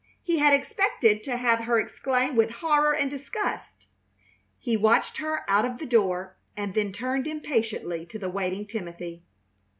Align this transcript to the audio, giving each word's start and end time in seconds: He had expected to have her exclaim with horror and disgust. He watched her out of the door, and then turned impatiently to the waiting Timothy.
He 0.23 0.39
had 0.39 0.51
expected 0.51 1.21
to 1.25 1.37
have 1.37 1.59
her 1.65 1.79
exclaim 1.79 2.35
with 2.35 2.49
horror 2.49 2.95
and 2.95 3.07
disgust. 3.11 3.85
He 4.57 4.75
watched 4.75 5.17
her 5.17 5.43
out 5.47 5.63
of 5.63 5.77
the 5.77 5.85
door, 5.85 6.37
and 6.57 6.73
then 6.73 6.91
turned 6.91 7.27
impatiently 7.27 8.07
to 8.07 8.17
the 8.17 8.27
waiting 8.27 8.65
Timothy. 8.65 9.21